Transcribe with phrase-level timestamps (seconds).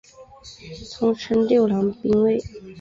[0.93, 2.39] 通称六郎兵卫。